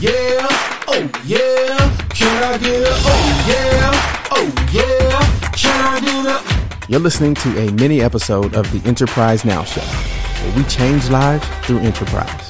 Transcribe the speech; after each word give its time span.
Yeah, 0.00 0.48
oh 0.88 1.10
yeah, 1.26 1.76
can 2.08 2.42
I 2.42 2.56
get 2.56 2.80
a 2.80 2.90
oh 2.90 3.44
yeah, 3.46 4.28
oh 4.30 4.68
yeah, 4.72 5.52
can 5.52 5.84
I 5.84 6.00
get 6.00 6.86
a 6.86 6.90
You're 6.90 7.00
listening 7.00 7.34
to 7.34 7.68
a 7.68 7.72
mini 7.72 8.00
episode 8.00 8.54
of 8.54 8.70
the 8.72 8.86
Enterprise 8.88 9.44
Now 9.44 9.62
Show, 9.62 9.82
where 9.82 10.56
we 10.56 10.64
change 10.70 11.10
lives 11.10 11.46
through 11.66 11.80
enterprise. 11.80 12.48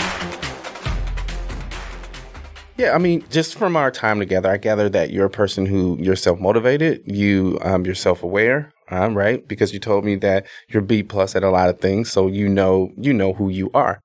Yeah, 2.77 2.93
I 2.95 2.99
mean, 2.99 3.25
just 3.31 3.57
from 3.57 3.75
our 3.75 3.91
time 3.91 4.21
together, 4.21 4.49
I 4.49 4.57
gather 4.57 4.89
that 4.89 5.11
you're 5.11 5.27
a 5.27 5.31
person 5.31 5.67
who 5.67 5.99
you're 6.01 6.15
self 6.15 6.39
motivated, 6.39 7.03
you 7.05 7.59
um, 7.63 7.85
you're 7.85 7.97
self 7.97 8.23
aware, 8.23 8.73
um, 8.91 9.19
right? 9.19 9.47
Because 9.49 9.73
you 9.73 9.81
told 9.81 10.05
me 10.05 10.15
that 10.17 10.47
you're 10.69 10.83
B 10.83 11.03
plus 11.03 11.35
at 11.35 11.43
a 11.43 11.51
lot 11.51 11.69
of 11.69 11.81
things, 11.81 12.13
so 12.13 12.29
you 12.29 12.49
know 12.49 12.93
you 12.97 13.13
know 13.13 13.33
who 13.33 13.49
you 13.49 13.73
are. 13.75 14.01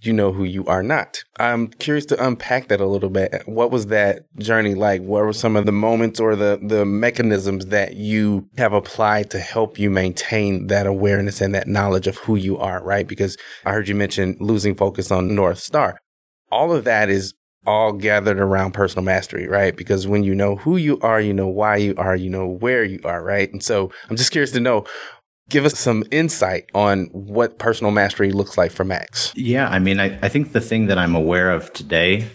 You 0.00 0.12
know 0.12 0.32
who 0.32 0.44
you 0.44 0.64
are 0.66 0.82
not. 0.82 1.24
I'm 1.40 1.68
curious 1.68 2.06
to 2.06 2.24
unpack 2.24 2.68
that 2.68 2.80
a 2.80 2.86
little 2.86 3.10
bit. 3.10 3.42
What 3.46 3.72
was 3.72 3.86
that 3.86 4.26
journey 4.38 4.74
like? 4.74 5.02
What 5.02 5.24
were 5.24 5.32
some 5.32 5.56
of 5.56 5.66
the 5.66 5.72
moments 5.72 6.20
or 6.20 6.36
the 6.36 6.60
the 6.62 6.84
mechanisms 6.84 7.66
that 7.66 7.96
you 7.96 8.48
have 8.56 8.72
applied 8.72 9.30
to 9.30 9.40
help 9.40 9.78
you 9.78 9.90
maintain 9.90 10.68
that 10.68 10.86
awareness 10.86 11.40
and 11.40 11.54
that 11.54 11.66
knowledge 11.66 12.06
of 12.06 12.18
who 12.18 12.36
you 12.36 12.58
are, 12.58 12.82
right? 12.82 13.08
Because 13.08 13.36
I 13.64 13.72
heard 13.72 13.88
you 13.88 13.96
mention 13.96 14.36
losing 14.38 14.76
focus 14.76 15.10
on 15.10 15.34
North 15.34 15.58
Star. 15.58 15.98
All 16.50 16.72
of 16.72 16.84
that 16.84 17.10
is 17.10 17.34
all 17.66 17.92
gathered 17.92 18.38
around 18.38 18.72
personal 18.72 19.04
mastery, 19.04 19.46
right? 19.46 19.76
Because 19.76 20.06
when 20.06 20.22
you 20.22 20.34
know 20.34 20.56
who 20.56 20.76
you 20.76 20.98
are, 21.00 21.20
you 21.20 21.34
know 21.34 21.48
why 21.48 21.76
you 21.76 21.94
are, 21.98 22.16
you 22.16 22.30
know 22.30 22.46
where 22.46 22.82
you 22.82 23.00
are, 23.04 23.22
right? 23.22 23.52
And 23.52 23.62
so 23.62 23.92
I'm 24.08 24.16
just 24.16 24.32
curious 24.32 24.52
to 24.52 24.60
know, 24.60 24.86
give 25.48 25.64
us 25.64 25.78
some 25.78 26.04
insight 26.10 26.66
on 26.74 27.06
what 27.06 27.58
personal 27.58 27.90
mastery 27.90 28.32
looks 28.32 28.58
like 28.58 28.70
for 28.70 28.84
Max. 28.84 29.32
Yeah, 29.34 29.68
I 29.68 29.78
mean, 29.78 30.00
I, 30.00 30.18
I 30.22 30.28
think 30.28 30.52
the 30.52 30.60
thing 30.60 30.86
that 30.86 30.98
I'm 30.98 31.14
aware 31.14 31.50
of 31.50 31.72
today, 31.72 32.28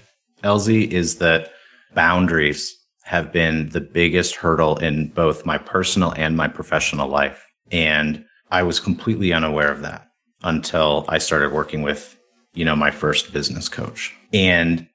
LZ, 0.44 0.92
is 0.92 1.18
that 1.18 1.52
boundaries 1.94 2.76
have 3.04 3.32
been 3.32 3.70
the 3.70 3.82
biggest 3.82 4.36
hurdle 4.36 4.78
in 4.78 5.10
both 5.10 5.46
my 5.46 5.58
personal 5.58 6.14
and 6.16 6.38
my 6.38 6.48
professional 6.48 7.08
life. 7.08 7.46
And 7.72 8.26
I 8.50 8.64
was 8.64 8.80
completely 8.80 9.34
unaware 9.34 9.72
of 9.72 9.82
that 9.82 10.08
until 10.42 11.06
I 11.08 11.18
started 11.18 11.52
working 11.52 11.82
with, 11.82 12.18
you 12.54 12.66
know, 12.66 12.76
my 12.76 12.92
first 12.92 13.34
business 13.34 13.68
coach. 13.68 14.16
And 14.32 14.88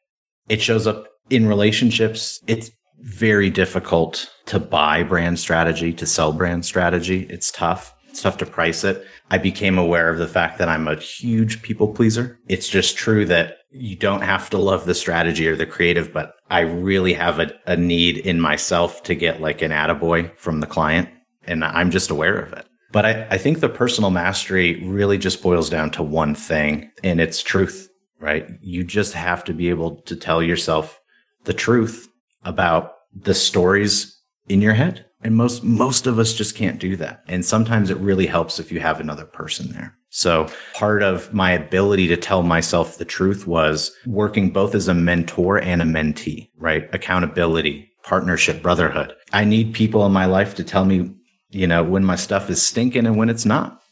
it 0.49 0.63
shows 0.63 0.87
up 0.87 1.07
in 1.31 1.47
relationships. 1.47 2.41
It's 2.47 2.71
very 3.01 3.51
difficult 3.51 4.31
to 4.47 4.59
buy 4.59 5.03
brand 5.03 5.39
strategy, 5.39 5.93
to 5.93 6.07
sell 6.07 6.33
brand 6.33 6.65
strategy. 6.65 7.27
It's 7.31 7.51
tough. 7.51 7.95
It's 8.19 8.25
tough 8.25 8.39
to 8.39 8.47
price 8.47 8.83
it. 8.83 9.07
I 9.31 9.39
became 9.39 9.79
aware 9.79 10.11
of 10.11 10.19
the 10.19 10.27
fact 10.27 10.59
that 10.59 10.69
I'm 10.69 10.89
a 10.89 10.97
huge 10.97 11.63
people 11.63 11.87
pleaser. 11.87 12.37
It's 12.49 12.69
just 12.69 12.97
true 12.97 13.25
that 13.27 13.59
you 13.71 13.95
don't 13.95 14.23
have 14.23 14.51
to 14.51 14.59
love 14.59 14.87
the 14.87 14.95
strategy 14.97 15.47
or 15.47 15.55
the 15.55 15.67
creative, 15.67 16.13
but 16.13 16.35
I 16.51 16.63
really 16.63 17.13
have 17.13 17.39
a, 17.39 17.53
a 17.69 17.77
need 17.77 18.17
in 18.19 18.41
myself 18.41 19.05
to 19.05 19.15
get 19.15 19.41
like 19.41 19.63
an 19.63 19.71
attaboy 19.71 20.37
from 20.37 20.59
the 20.59 20.67
client. 20.67 21.09
And 21.45 21.65
I'm 21.65 21.93
just 21.93 22.11
aware 22.11 22.37
of 22.41 22.53
it. 22.55 22.67
But 22.91 23.07
I, 23.07 23.29
I 23.31 23.39
think 23.39 23.61
the 23.61 23.69
personal 23.69 24.11
mastery 24.11 24.83
really 24.85 25.17
just 25.17 25.41
boils 25.41 25.71
down 25.71 25.93
to 25.93 26.03
one 26.03 26.35
thing, 26.35 26.91
and 27.05 27.21
it's 27.21 27.41
truth, 27.41 27.89
right? 28.19 28.49
You 28.61 28.83
just 28.83 29.13
have 29.13 29.45
to 29.45 29.53
be 29.53 29.69
able 29.69 30.03
to 30.03 30.17
tell 30.17 30.43
yourself 30.43 31.01
the 31.45 31.55
truth 31.55 32.09
about 32.43 32.95
the 33.15 33.35
stories 33.35 34.21
in 34.49 34.61
your 34.61 34.75
head. 34.75 35.05
And 35.23 35.35
most 35.35 35.65
most 35.65 36.07
of 36.07 36.19
us 36.19 36.33
just 36.33 36.55
can't 36.55 36.79
do 36.79 36.95
that. 36.97 37.25
And 37.27 37.45
sometimes 37.45 37.91
it 37.91 37.97
really 37.99 38.27
helps 38.27 38.61
if 38.61 38.71
you 38.71 38.81
have 38.81 39.01
another 39.01 39.25
person 39.25 39.73
there. 39.73 39.97
So 40.11 40.49
part 40.75 41.03
of 41.03 41.35
my 41.35 41.51
ability 41.51 42.07
to 42.09 42.17
tell 42.17 42.43
myself 42.43 42.97
the 42.97 43.05
truth 43.05 43.47
was 43.47 43.93
working 44.07 44.51
both 44.51 44.75
as 44.75 44.89
a 44.89 44.95
mentor 44.95 45.59
and 45.59 45.83
a 45.83 45.85
mentee, 45.85 46.51
right? 46.57 46.89
Accountability, 46.95 47.91
partnership, 48.05 48.63
brotherhood. 48.63 49.15
I 49.33 49.45
need 49.45 49.75
people 49.75 50.07
in 50.07 50.13
my 50.13 50.25
life 50.27 50.55
to 50.55 50.65
tell 50.65 50.85
me, 50.85 51.11
you 51.51 51.67
know, 51.67 51.83
when 51.83 52.05
my 52.05 52.17
stuff 52.17 52.49
is 52.49 52.65
stinking 52.65 53.07
and 53.07 53.17
when 53.17 53.29
it's 53.29 53.45
not, 53.45 53.83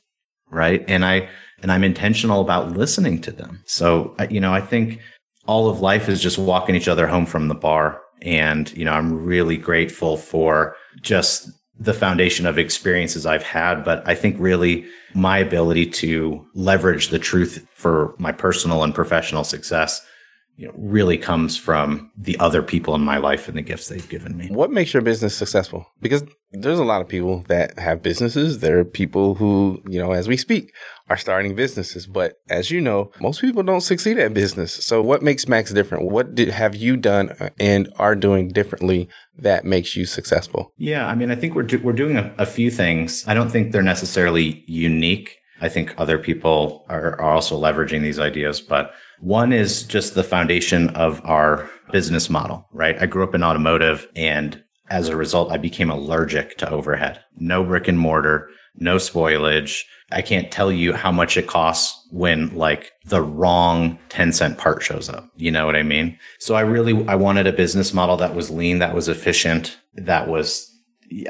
right? 0.51 0.85
And 0.89 1.05
I 1.05 1.29
and 1.63 1.73
I'm 1.73 1.85
intentional 1.85 2.41
about 2.41 2.73
listening 2.73 3.21
to 3.23 3.33
them. 3.33 3.63
So, 3.67 4.15
you 4.31 4.41
know, 4.41 4.53
I 4.53 4.61
think 4.61 5.01
all 5.47 5.69
of 5.69 5.81
life 5.81 6.09
is 6.09 6.21
just 6.21 6.39
walking 6.39 6.75
each 6.75 6.89
other 6.89 7.07
home 7.07 7.27
from 7.27 7.49
the 7.49 7.55
bar 7.55 8.01
and, 8.23 8.75
you 8.77 8.85
know, 8.85 8.93
I'm 8.93 9.25
really 9.25 9.57
grateful 9.57 10.17
for 10.17 10.77
just 11.01 11.51
the 11.79 11.95
foundation 11.95 12.47
of 12.47 12.59
experiences 12.59 13.27
I've 13.27 13.43
had. 13.43 13.85
But 13.85 14.07
I 14.09 14.15
think 14.15 14.37
really 14.39 14.87
my 15.15 15.39
ability 15.39 15.87
to 15.87 16.47
leverage 16.55 17.09
the 17.09 17.19
truth 17.19 17.67
for 17.73 18.15
my 18.19 18.33
personal 18.33 18.83
and 18.83 18.95
professional 18.95 19.45
success 19.45 20.05
you 20.57 20.67
know, 20.67 20.75
really 20.77 21.19
comes 21.19 21.57
from 21.57 22.11
the 22.17 22.39
other 22.39 22.63
people 22.63 22.95
in 22.95 23.03
my 23.03 23.19
life 23.19 23.47
and 23.47 23.57
the 23.57 23.63
gifts 23.63 23.89
they've 23.89 24.09
given 24.09 24.37
me. 24.37 24.49
What 24.49 24.71
makes 24.71 24.95
your 24.95 25.03
business 25.03 25.37
successful? 25.37 25.87
Because 26.01 26.25
there's 26.53 26.79
a 26.79 26.85
lot 26.85 27.03
of 27.03 27.09
people 27.09 27.45
that 27.49 27.79
have 27.79 28.03
businesses. 28.03 28.61
There 28.61 28.79
are 28.79 28.85
people 28.85 29.35
who, 29.35 29.83
you 29.87 29.99
know, 29.99 30.13
as 30.13 30.29
we 30.29 30.37
speak, 30.39 30.73
are 31.11 31.19
starting 31.19 31.55
businesses. 31.55 32.07
But 32.07 32.41
as 32.49 32.71
you 32.71 32.81
know, 32.81 33.11
most 33.21 33.43
people 33.43 33.63
don't 33.63 33.83
succeed 33.83 34.19
at 34.19 34.33
business. 34.33 34.73
So 34.73 35.03
what 35.03 35.23
makes 35.23 35.47
Max 35.47 35.73
different? 35.73 36.11
What 36.11 36.35
did, 36.35 36.49
have 36.49 36.75
you 36.75 36.97
done 36.97 37.31
uh, 37.39 37.51
and 37.61 37.93
are 37.99 38.15
doing 38.15 38.49
differently 38.49 39.11
that 39.39 39.65
makes 39.67 39.95
you 39.95 40.07
successful? 40.07 40.73
Yeah, 40.79 41.07
I 41.07 41.15
mean, 41.15 41.31
I 41.31 41.35
think 41.35 41.55
we're 41.55 41.65
do- 41.65 41.81
we're 41.81 41.93
doing 41.93 42.17
a, 42.17 42.35
a 42.39 42.47
few 42.47 42.71
things. 42.71 43.27
I 43.29 43.35
don't 43.35 43.51
think 43.51 43.73
they're 43.73 43.83
necessarily 43.83 44.65
unique. 44.67 45.37
I 45.61 45.69
think 45.69 45.95
other 45.99 46.19
people 46.19 46.87
are, 46.89 47.21
are 47.21 47.33
also 47.33 47.61
leveraging 47.61 48.03
these 48.03 48.19
ideas, 48.19 48.61
but 48.61 48.93
one 49.21 49.53
is 49.53 49.83
just 49.83 50.15
the 50.15 50.25
foundation 50.25 50.91
of 50.91 51.21
our 51.25 51.69
business 51.93 52.29
model, 52.29 52.69
right? 52.73 53.01
I 53.01 53.07
grew 53.07 53.25
up 53.25 53.35
in 53.35 53.43
automotive 53.43 54.09
and 54.15 54.63
as 54.89 55.09
a 55.09 55.17
result, 55.17 55.51
I 55.51 55.57
became 55.57 55.91
allergic 55.91 56.59
to 56.59 56.71
overhead. 56.71 57.21
No 57.37 57.65
brick 57.65 57.89
and 57.89 57.99
mortar, 57.99 58.49
no 58.77 58.97
spoilage. 58.97 59.83
I 60.13 60.23
can't 60.23 60.53
tell 60.53 60.71
you 60.71 60.93
how 60.93 61.11
much 61.11 61.37
it 61.37 61.49
costs 61.49 62.07
when 62.13 62.55
like 62.55 62.93
the 63.05 63.21
wrong 63.21 63.99
10 64.11 64.33
cent 64.33 64.59
part 64.59 64.83
shows 64.83 65.09
up. 65.09 65.29
You 65.37 65.51
know 65.51 65.67
what 65.67 65.75
I 65.75 65.83
mean? 65.83 66.17
So 66.39 66.55
I 66.55 66.61
really, 66.61 67.07
I 67.09 67.17
wanted 67.17 67.49
a 67.49 67.53
business 67.53 67.93
model 67.93 68.17
that 68.19 68.35
was 68.35 68.51
lean, 68.51 68.79
that 68.79 68.95
was 68.95 69.09
efficient, 69.09 69.77
that 69.95 70.29
was, 70.29 70.73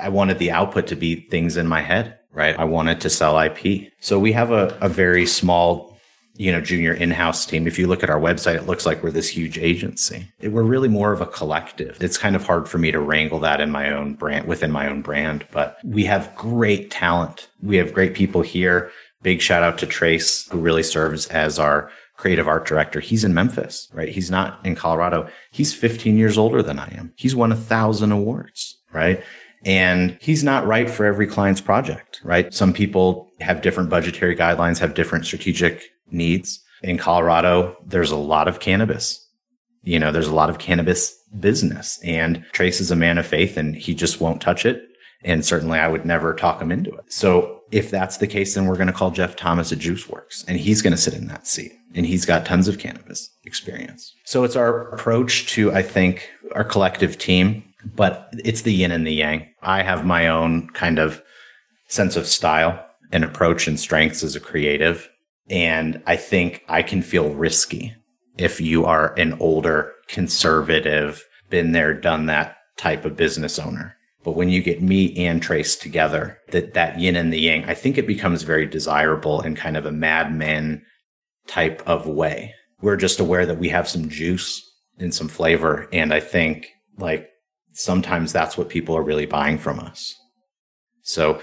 I 0.00 0.10
wanted 0.10 0.38
the 0.38 0.50
output 0.50 0.86
to 0.88 0.96
be 0.96 1.26
things 1.30 1.56
in 1.56 1.66
my 1.66 1.80
head, 1.80 2.18
right? 2.32 2.58
I 2.58 2.64
wanted 2.64 3.00
to 3.02 3.10
sell 3.10 3.38
IP. 3.38 3.90
So 4.00 4.18
we 4.18 4.32
have 4.32 4.50
a, 4.50 4.76
a 4.82 4.88
very 4.88 5.24
small 5.24 5.95
you 6.36 6.52
know, 6.52 6.60
junior 6.60 6.92
in-house 6.92 7.46
team. 7.46 7.66
If 7.66 7.78
you 7.78 7.86
look 7.86 8.02
at 8.02 8.10
our 8.10 8.20
website, 8.20 8.56
it 8.56 8.66
looks 8.66 8.86
like 8.86 9.02
we're 9.02 9.10
this 9.10 9.28
huge 9.28 9.58
agency. 9.58 10.28
We're 10.42 10.62
really 10.62 10.88
more 10.88 11.12
of 11.12 11.20
a 11.20 11.26
collective. 11.26 11.96
It's 12.00 12.18
kind 12.18 12.36
of 12.36 12.44
hard 12.44 12.68
for 12.68 12.78
me 12.78 12.90
to 12.90 13.00
wrangle 13.00 13.40
that 13.40 13.60
in 13.60 13.70
my 13.70 13.90
own 13.90 14.14
brand, 14.14 14.46
within 14.46 14.70
my 14.70 14.88
own 14.88 15.02
brand, 15.02 15.46
but 15.50 15.78
we 15.84 16.04
have 16.04 16.34
great 16.34 16.90
talent. 16.90 17.48
We 17.62 17.76
have 17.76 17.94
great 17.94 18.14
people 18.14 18.42
here. 18.42 18.90
Big 19.22 19.40
shout 19.40 19.62
out 19.62 19.78
to 19.78 19.86
Trace, 19.86 20.48
who 20.50 20.58
really 20.58 20.82
serves 20.82 21.26
as 21.28 21.58
our 21.58 21.90
creative 22.16 22.48
art 22.48 22.66
director. 22.66 23.00
He's 23.00 23.24
in 23.24 23.34
Memphis, 23.34 23.88
right? 23.92 24.08
He's 24.08 24.30
not 24.30 24.64
in 24.64 24.74
Colorado. 24.74 25.28
He's 25.50 25.74
15 25.74 26.16
years 26.16 26.38
older 26.38 26.62
than 26.62 26.78
I 26.78 26.88
am. 26.96 27.12
He's 27.16 27.36
won 27.36 27.52
a 27.52 27.56
thousand 27.56 28.12
awards, 28.12 28.78
right? 28.92 29.22
And 29.64 30.16
he's 30.20 30.44
not 30.44 30.66
right 30.66 30.88
for 30.88 31.04
every 31.04 31.26
client's 31.26 31.60
project, 31.60 32.20
right? 32.22 32.54
Some 32.54 32.72
people 32.72 33.30
have 33.40 33.62
different 33.62 33.90
budgetary 33.90 34.36
guidelines, 34.36 34.78
have 34.78 34.94
different 34.94 35.26
strategic 35.26 35.90
needs. 36.10 36.60
In 36.82 36.98
Colorado, 36.98 37.76
there's 37.84 38.10
a 38.10 38.16
lot 38.16 38.48
of 38.48 38.60
cannabis. 38.60 39.26
You 39.82 39.98
know, 39.98 40.12
there's 40.12 40.28
a 40.28 40.34
lot 40.34 40.50
of 40.50 40.58
cannabis 40.58 41.16
business 41.38 42.00
and 42.02 42.44
Trace 42.52 42.80
is 42.80 42.90
a 42.90 42.96
man 42.96 43.18
of 43.18 43.26
faith 43.26 43.56
and 43.56 43.74
he 43.74 43.94
just 43.94 44.20
won't 44.20 44.40
touch 44.40 44.66
it. 44.66 44.82
And 45.22 45.44
certainly 45.44 45.78
I 45.78 45.88
would 45.88 46.04
never 46.04 46.34
talk 46.34 46.60
him 46.60 46.70
into 46.70 46.90
it. 46.90 47.12
So 47.12 47.60
if 47.72 47.90
that's 47.90 48.18
the 48.18 48.26
case, 48.26 48.54
then 48.54 48.66
we're 48.66 48.76
going 48.76 48.86
to 48.86 48.92
call 48.92 49.10
Jeff 49.10 49.36
Thomas 49.36 49.72
at 49.72 49.78
Juice 49.78 50.08
Works 50.08 50.44
and 50.46 50.58
he's 50.58 50.82
going 50.82 50.92
to 50.92 50.96
sit 50.96 51.14
in 51.14 51.26
that 51.28 51.46
seat 51.46 51.72
and 51.94 52.06
he's 52.06 52.24
got 52.24 52.46
tons 52.46 52.68
of 52.68 52.78
cannabis 52.78 53.30
experience. 53.44 54.14
So 54.24 54.44
it's 54.44 54.56
our 54.56 54.88
approach 54.92 55.48
to, 55.48 55.72
I 55.72 55.82
think, 55.82 56.28
our 56.52 56.64
collective 56.64 57.18
team, 57.18 57.64
but 57.94 58.28
it's 58.44 58.62
the 58.62 58.72
yin 58.72 58.92
and 58.92 59.06
the 59.06 59.14
yang. 59.14 59.48
I 59.62 59.82
have 59.82 60.04
my 60.04 60.28
own 60.28 60.68
kind 60.70 60.98
of 60.98 61.22
sense 61.88 62.16
of 62.16 62.26
style 62.26 62.84
and 63.12 63.24
approach 63.24 63.66
and 63.66 63.78
strengths 63.78 64.22
as 64.22 64.36
a 64.36 64.40
creative 64.40 65.08
And 65.48 66.02
I 66.06 66.16
think 66.16 66.64
I 66.68 66.82
can 66.82 67.02
feel 67.02 67.34
risky 67.34 67.94
if 68.36 68.60
you 68.60 68.84
are 68.84 69.14
an 69.14 69.34
older, 69.40 69.92
conservative, 70.08 71.24
been 71.50 71.72
there, 71.72 71.94
done 71.94 72.26
that 72.26 72.56
type 72.76 73.04
of 73.04 73.16
business 73.16 73.58
owner. 73.58 73.96
But 74.24 74.32
when 74.32 74.48
you 74.48 74.60
get 74.60 74.82
me 74.82 75.16
and 75.24 75.40
Trace 75.40 75.76
together, 75.76 76.38
that, 76.50 76.74
that 76.74 76.98
yin 76.98 77.14
and 77.14 77.32
the 77.32 77.38
yang, 77.38 77.64
I 77.64 77.74
think 77.74 77.96
it 77.96 78.08
becomes 78.08 78.42
very 78.42 78.66
desirable 78.66 79.40
in 79.40 79.54
kind 79.54 79.76
of 79.76 79.86
a 79.86 79.92
madman 79.92 80.84
type 81.46 81.80
of 81.86 82.08
way. 82.08 82.52
We're 82.80 82.96
just 82.96 83.20
aware 83.20 83.46
that 83.46 83.58
we 83.58 83.68
have 83.68 83.88
some 83.88 84.08
juice 84.08 84.62
and 84.98 85.14
some 85.14 85.28
flavor. 85.28 85.88
And 85.92 86.12
I 86.12 86.20
think 86.20 86.66
like 86.98 87.28
sometimes 87.72 88.32
that's 88.32 88.58
what 88.58 88.68
people 88.68 88.96
are 88.96 89.02
really 89.02 89.26
buying 89.26 89.58
from 89.58 89.78
us. 89.78 90.14
So 91.02 91.40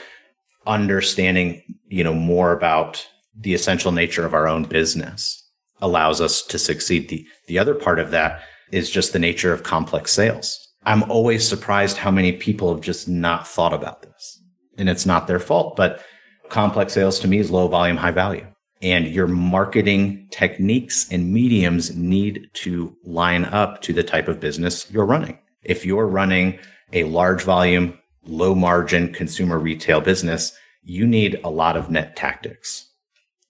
understanding, 0.67 1.63
you 1.87 2.03
know, 2.03 2.13
more 2.13 2.51
about 2.51 3.07
the 3.35 3.53
essential 3.53 3.91
nature 3.91 4.25
of 4.25 4.33
our 4.33 4.47
own 4.47 4.63
business 4.63 5.43
allows 5.81 6.21
us 6.21 6.41
to 6.43 6.59
succeed. 6.59 7.09
The, 7.09 7.25
the 7.47 7.59
other 7.59 7.73
part 7.73 7.99
of 7.99 8.11
that 8.11 8.41
is 8.71 8.89
just 8.89 9.13
the 9.13 9.19
nature 9.19 9.53
of 9.53 9.63
complex 9.63 10.11
sales. 10.11 10.59
I'm 10.85 11.09
always 11.09 11.47
surprised 11.47 11.97
how 11.97 12.11
many 12.11 12.33
people 12.33 12.73
have 12.73 12.83
just 12.83 13.07
not 13.07 13.47
thought 13.47 13.73
about 13.73 14.01
this. 14.01 14.41
And 14.77 14.89
it's 14.89 15.05
not 15.05 15.27
their 15.27 15.39
fault, 15.39 15.75
but 15.75 16.03
complex 16.49 16.93
sales 16.93 17.19
to 17.19 17.27
me 17.27 17.39
is 17.39 17.51
low 17.51 17.67
volume, 17.67 17.97
high 17.97 18.11
value. 18.11 18.45
And 18.81 19.07
your 19.07 19.27
marketing 19.27 20.27
techniques 20.31 21.07
and 21.09 21.31
mediums 21.31 21.95
need 21.95 22.49
to 22.53 22.95
line 23.03 23.45
up 23.45 23.81
to 23.83 23.93
the 23.93 24.03
type 24.03 24.27
of 24.27 24.41
business 24.41 24.91
you're 24.91 25.05
running. 25.05 25.39
If 25.63 25.85
you're 25.85 26.07
running 26.07 26.59
a 26.91 27.05
large 27.05 27.43
volume, 27.43 27.97
low 28.25 28.53
margin 28.55 29.13
consumer 29.13 29.57
retail 29.57 30.01
business, 30.01 30.51
you 30.83 31.07
need 31.07 31.39
a 31.43 31.49
lot 31.49 31.77
of 31.77 31.89
net 31.89 32.15
tactics, 32.15 32.89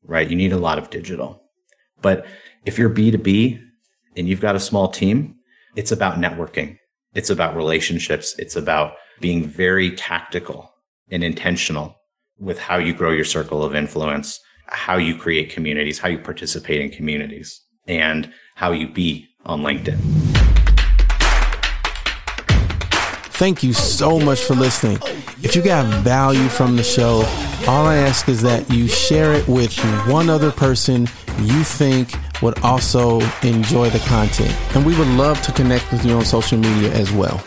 right? 0.05 0.29
You 0.29 0.35
need 0.35 0.53
a 0.53 0.57
lot 0.57 0.77
of 0.77 0.89
digital. 0.89 1.41
But 2.01 2.25
if 2.65 2.77
you're 2.77 2.89
B2B 2.89 3.61
and 4.17 4.27
you've 4.27 4.41
got 4.41 4.55
a 4.55 4.59
small 4.59 4.89
team, 4.89 5.35
it's 5.75 5.91
about 5.91 6.17
networking. 6.19 6.77
It's 7.13 7.29
about 7.29 7.55
relationships. 7.55 8.35
It's 8.37 8.55
about 8.55 8.93
being 9.19 9.45
very 9.45 9.91
tactical 9.95 10.71
and 11.11 11.23
intentional 11.23 11.95
with 12.39 12.59
how 12.59 12.77
you 12.77 12.93
grow 12.93 13.11
your 13.11 13.25
circle 13.25 13.63
of 13.63 13.75
influence, 13.75 14.39
how 14.67 14.97
you 14.97 15.15
create 15.15 15.49
communities, 15.49 15.99
how 15.99 16.09
you 16.09 16.17
participate 16.17 16.81
in 16.81 16.89
communities, 16.89 17.61
and 17.87 18.31
how 18.55 18.71
you 18.71 18.87
be 18.87 19.27
on 19.45 19.61
LinkedIn. 19.61 19.99
Thank 23.35 23.63
you 23.63 23.73
so 23.73 24.19
much 24.19 24.41
for 24.43 24.53
listening. 24.53 24.99
If 25.41 25.55
you 25.55 25.61
got 25.61 25.85
value 26.03 26.47
from 26.47 26.77
the 26.77 26.83
show, 26.83 27.23
all 27.67 27.85
I 27.85 27.95
ask 27.95 28.27
is 28.27 28.41
that 28.41 28.69
you 28.69 28.87
share 28.87 29.33
it 29.33 29.47
with 29.47 29.77
one 30.07 30.29
other 30.29 30.51
person 30.51 31.07
you 31.39 31.63
think 31.63 32.13
would 32.41 32.59
also 32.59 33.21
enjoy 33.41 33.89
the 33.89 33.99
content. 33.99 34.53
And 34.75 34.85
we 34.85 34.97
would 34.97 35.07
love 35.07 35.41
to 35.43 35.51
connect 35.53 35.89
with 35.91 36.05
you 36.05 36.13
on 36.13 36.25
social 36.25 36.57
media 36.57 36.91
as 36.91 37.11
well. 37.11 37.41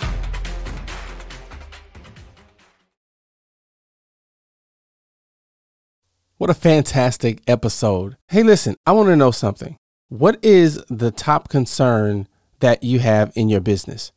What 6.39 6.51
a 6.51 6.55
fantastic 6.55 7.43
episode. 7.47 8.17
Hey, 8.29 8.43
listen, 8.43 8.77
I 8.87 8.93
want 8.93 9.09
to 9.09 9.17
know 9.17 9.31
something. 9.31 9.77
What 10.09 10.43
is 10.43 10.83
the 10.89 11.11
top 11.11 11.49
concern 11.49 12.29
that 12.61 12.83
you 12.83 13.01
have 13.01 13.33
in 13.35 13.49
your 13.49 13.61
business? 13.61 14.13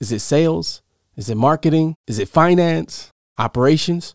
Is 0.00 0.10
it 0.10 0.20
sales? 0.20 0.82
Is 1.16 1.28
it 1.28 1.36
marketing? 1.36 1.94
Is 2.06 2.18
it 2.18 2.28
finance? 2.28 3.10
Operations? 3.38 4.14